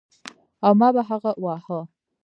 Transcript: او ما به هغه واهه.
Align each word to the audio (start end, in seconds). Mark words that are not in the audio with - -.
او 0.65 0.71
ما 0.79 0.87
به 0.95 1.01
هغه 1.09 1.31
واهه. 1.43 1.79